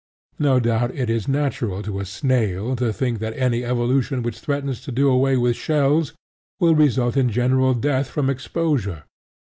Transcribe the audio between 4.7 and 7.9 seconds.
to do away with shells will result in general